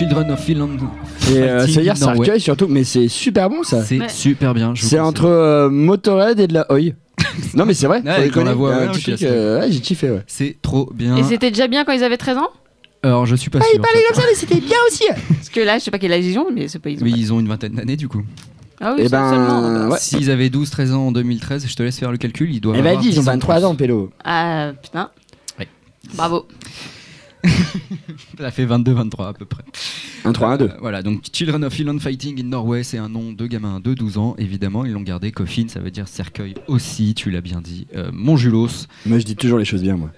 [0.00, 0.78] Children of Finland.
[1.30, 3.84] Et euh, veut dire recueille surtout, mais c'est super bon ça.
[3.84, 4.08] C'est Ouais.
[4.08, 4.74] super bien.
[4.74, 5.08] je vous C'est conseille.
[5.08, 6.94] entre euh, Motorhead et de la Oi.
[7.54, 8.44] non mais c'est vrai, Ouais, faut quand déconner.
[8.46, 10.22] la a ouais, un non, petit je suis truc, assez euh, ouais, j'ai kiffé ouais.
[10.26, 11.16] C'est trop bien.
[11.18, 12.48] Et c'était déjà bien quand ils avaient 13 ans?
[13.02, 13.72] Alors, je suis pas Ah, sûr.
[13.74, 14.06] il parlait ça.
[14.14, 15.04] comme ça, mais c'était bien aussi.
[15.34, 17.04] Parce que là, je sais pas quel âge ils ont, mais c'est pas ils ont.
[17.04, 18.22] Oui, ils ont une vingtaine d'années du coup.
[18.80, 19.60] Ah oui, Eh ça, seulement.
[19.60, 19.98] ben, ouais.
[20.00, 22.82] S'ils avaient 12-13 ans en 2013, je te laisse faire le calcul, ils doivent Eh
[22.82, 23.64] ben avoir dis, ils ont 10 23 plus.
[23.66, 24.10] ans, Pélo.
[24.24, 25.10] Ah putain.
[25.58, 25.68] Ouais.
[26.14, 26.46] Bravo.
[28.38, 29.62] Ça fait 22-23 à peu près.
[30.24, 30.64] Un 3, un 2.
[30.64, 33.94] Euh, voilà, donc Children of Finland Fighting in Norway, c'est un nom de gamin de
[33.94, 34.34] 12 ans.
[34.38, 35.32] Évidemment, ils l'ont gardé.
[35.32, 37.86] Coffin, ça veut dire cercueil aussi, tu l'as bien dit.
[37.94, 40.10] Euh, mon Julos, Moi je dis toujours les choses bien moi.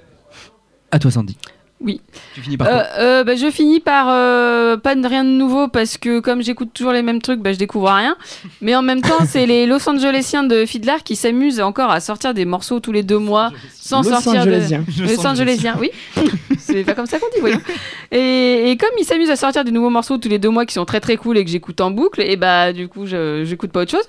[0.91, 1.37] À toi, Sandy.
[1.85, 2.01] Oui.
[2.35, 5.31] Tu finis par Euh, quoi euh, bah, je finis par euh, pas de rien de
[5.31, 8.17] nouveau parce que comme j'écoute toujours les mêmes trucs, bah, je découvre rien.
[8.61, 12.35] Mais en même temps, c'est les Los Angelesiens de Fiddler qui s'amusent encore à sortir
[12.35, 14.85] des morceaux tous les deux mois sans Los sortir Angelesiens.
[14.97, 15.77] de Los Angelesiens.
[15.81, 15.91] Oui,
[16.59, 17.61] c'est pas comme ça qu'on dit, voyons.
[18.13, 20.75] Et, et comme ils s'amusent à sortir des nouveaux morceaux tous les deux mois qui
[20.75, 23.73] sont très très cool et que j'écoute en boucle, et bah du coup, je j'écoute
[23.73, 24.09] pas autre chose.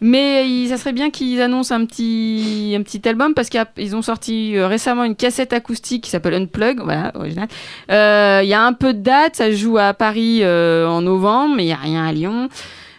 [0.00, 4.02] Mais il- ça serait bien qu'ils annoncent un petit, un petit album parce qu'ils ont
[4.02, 7.48] sorti euh, récemment une cassette acoustique qui s'appelle Unplug, voilà, original.
[7.90, 11.54] Euh, Il y a un peu de date, ça joue à Paris euh, en novembre,
[11.56, 12.48] mais il n'y a rien à Lyon.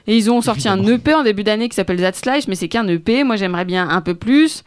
[0.10, 2.68] Et ils ont sorti un EP en début d'année qui s'appelle That Slice, mais c'est
[2.68, 3.24] qu'un EP.
[3.24, 4.64] Moi, j'aimerais bien un peu plus.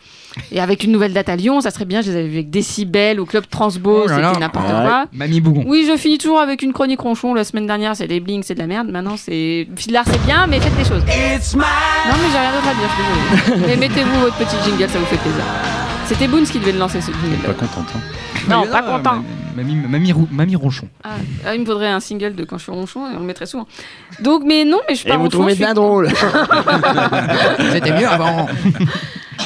[0.52, 2.00] Et avec une nouvelle date à Lyon, ça serait bien.
[2.00, 5.06] Je les avais vus avec Décibel ou Club Transbo, Oh c'était n'importe quoi.
[5.12, 5.64] Mamie Bougon.
[5.66, 7.34] Oui, je finis toujours avec une chronique ronchon.
[7.34, 8.86] La semaine dernière, c'est des bling, c'est de la merde.
[8.88, 9.66] Maintenant, c'est.
[9.74, 11.02] Fiddler, c'est bien, mais faites des choses.
[11.08, 13.66] It's my Non, mais j'ai rien d'autre à dire, je suis désolée.
[13.66, 15.81] mais mettez-vous votre petit jingle, ça vous fait plaisir.
[16.12, 17.36] C'était Boons qui devait le lancer, ce jingle.
[17.46, 17.86] Pas contente.
[17.96, 18.00] hein.
[18.48, 19.16] Non, pas content.
[19.56, 20.88] ma- Mamie, mamie, Rou- mamie Ronchon.
[21.04, 21.10] Ah,
[21.46, 23.46] ah, il me faudrait un single de quand je suis ronchon et on le mettrait
[23.46, 23.66] souvent.
[24.20, 25.38] Donc, mais non, mais je suis Et pas vous ronchon.
[25.38, 26.08] trouvez je suis- bien drôle.
[27.72, 28.46] C'était mieux avant.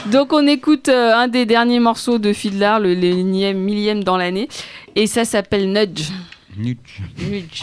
[0.07, 4.49] Donc, on écoute euh, un des derniers morceaux de Fiddler, le l'énième, millième dans l'année.
[4.95, 6.11] Et ça s'appelle Nudge.
[6.57, 7.01] Nuque.
[7.29, 7.62] Nudge.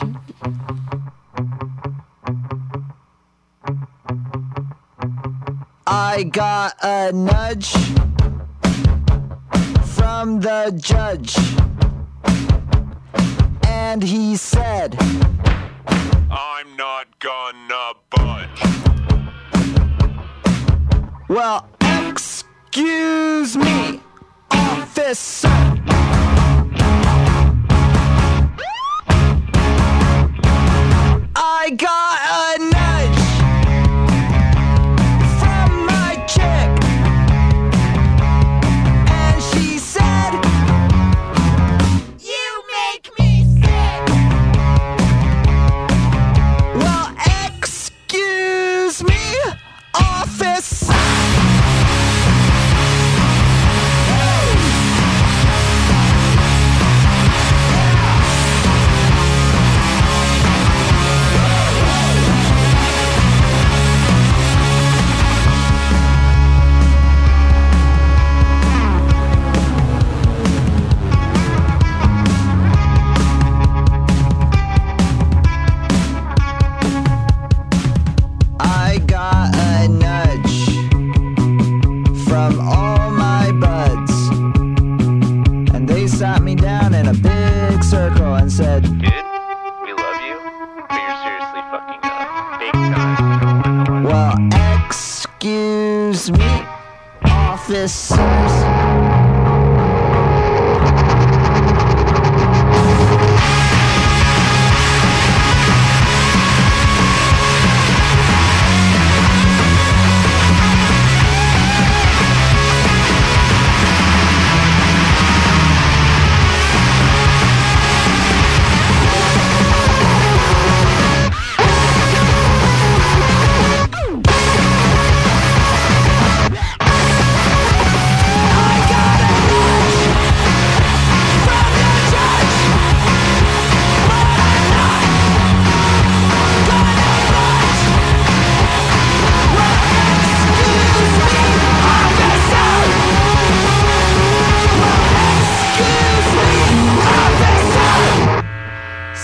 [5.85, 7.73] I got a nudge
[10.23, 11.35] from the judge.
[13.67, 14.95] And he said,
[16.31, 18.61] I'm not gonna budge.
[21.27, 23.99] Well, excuse me,
[24.49, 25.49] officer.
[31.35, 32.02] I got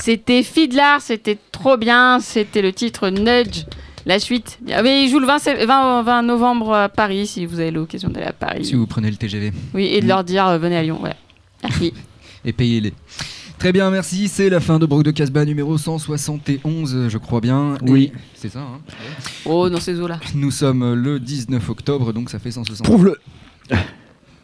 [0.09, 2.19] C'était Fiddler, c'était trop bien.
[2.19, 3.65] C'était le titre Nudge.
[4.07, 4.57] La suite.
[4.71, 7.69] Ah, mais il joue le 20, sé- 20 20 novembre à Paris, si vous avez
[7.69, 8.65] l'occasion d'aller à Paris.
[8.65, 9.51] Si vous prenez le TGV.
[9.75, 10.97] Oui, et de leur dire euh, venez à Lyon.
[10.99, 11.15] Voilà.
[11.61, 11.93] Merci.
[12.45, 12.91] et payez-les.
[13.59, 14.27] Très bien, merci.
[14.29, 17.75] C'est la fin de Broc de Casbah numéro 171, je crois bien.
[17.83, 18.11] Oui.
[18.33, 18.61] C'est ça.
[18.61, 18.79] hein.
[19.45, 20.19] Oh, dans ces eaux-là.
[20.33, 22.83] Nous sommes le 19 octobre, donc ça fait 160.
[22.87, 23.15] Prouve-le.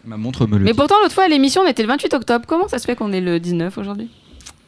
[0.05, 0.77] Ma montre me le Mais dit.
[0.77, 2.45] pourtant, l'autre fois, à l'émission, on était le 28 octobre.
[2.47, 4.09] Comment ça se fait qu'on est le 19 aujourd'hui?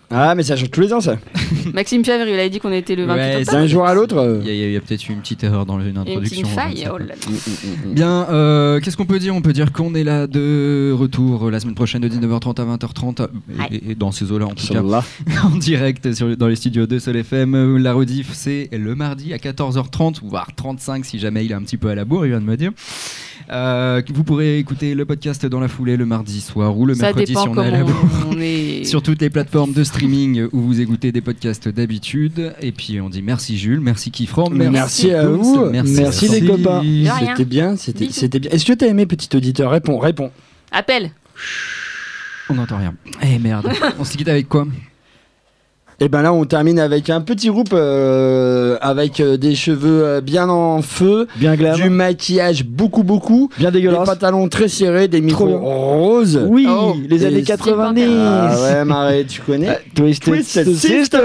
[0.09, 1.17] Ah, mais ça change tous les ans, ça.
[1.73, 3.51] Maxime Fièvre, il avait dit qu'on était le 28 Ouais, octobre.
[3.57, 4.17] D'un jour à l'autre.
[4.17, 5.91] euh, Il y a, a peut-être eu une petite erreur dans une Il y a
[5.91, 6.41] une introduction.
[6.43, 6.87] petite faille.
[6.89, 6.99] Oh pas.
[6.99, 7.13] là là.
[7.87, 9.35] Bien, euh, qu'est-ce qu'on peut dire?
[9.35, 13.21] On peut dire qu'on est là de retour la semaine prochaine de 19h30 à 20h30
[13.21, 13.27] euh,
[13.69, 14.81] et, et- et dans ces eaux-là en tout cas
[15.43, 17.75] en direct sur, dans les studios de Sol FM.
[17.77, 21.77] La rediff c'est le mardi à 14h30 voire 35 si jamais il est un petit
[21.77, 22.71] peu à la bourre, il vient de me dire.
[23.49, 27.03] Euh, vous pourrez écouter le podcast dans la foulée le mardi soir ou le Ça
[27.03, 28.27] mercredi si on est à comment la bourre.
[28.29, 28.83] on est.
[28.83, 32.53] Sur toutes les plateformes de streaming où vous écoutez des podcasts d'habitude.
[32.61, 35.69] Et puis on dit merci Jules, merci Kifran, Merci, merci, à vous.
[35.71, 36.81] Merci, les copains.
[37.19, 38.51] C'était bien, c'était bien.
[38.51, 39.71] Est-ce que t'as aimé, petit auditeur?
[39.71, 40.31] Réponds, réponds.
[40.71, 41.11] Appel.
[42.49, 42.93] On n'entend rien.
[43.21, 43.69] Eh merde.
[43.99, 44.67] On se quitte avec quoi?
[45.99, 50.21] Et ben là, on termine avec un petit groupe euh, avec euh, des cheveux euh,
[50.21, 54.05] bien en feu, Bien glam, du maquillage beaucoup beaucoup, bien des dégueulasse.
[54.05, 56.39] pantalons très serrés, des micros roses.
[56.47, 56.95] Oui, Oh.
[57.09, 58.03] les années c'est 90.
[58.15, 59.69] Ah ouais, Marie, tu connais?
[59.69, 61.23] Ah, Twisted, Twisted Sisters.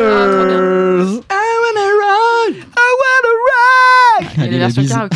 [1.30, 4.26] I wanna run, I wanna run.
[4.36, 4.68] Il y a Allez, les la.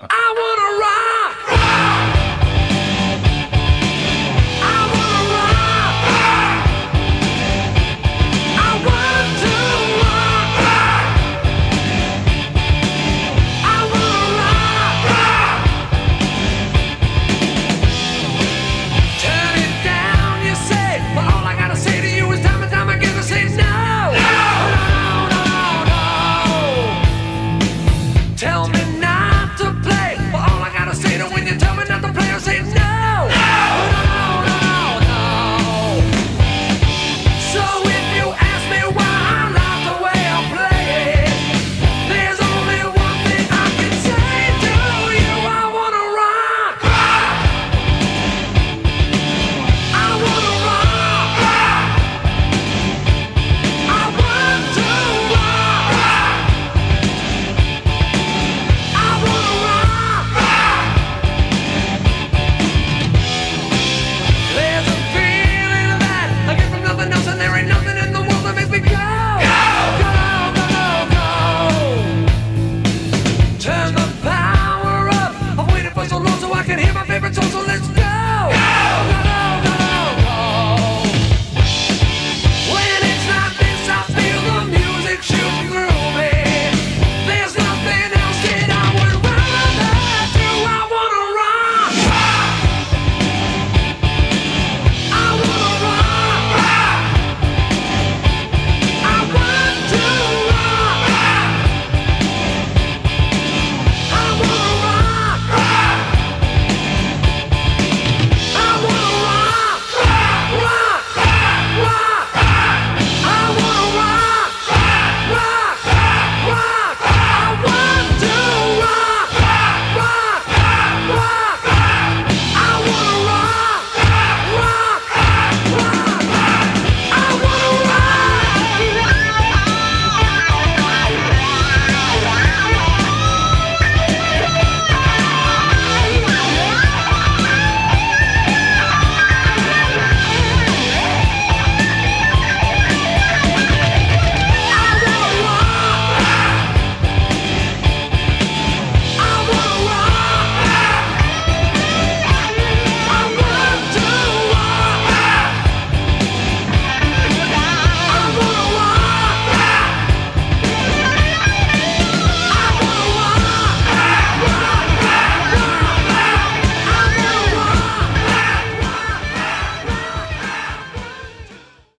[0.00, 1.37] I wanna ride.